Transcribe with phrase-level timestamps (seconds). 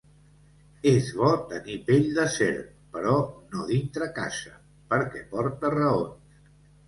[0.91, 3.13] És bo tenir pell de serp, però
[3.55, 4.55] no dintre casa,
[4.95, 6.43] perquè porta raons.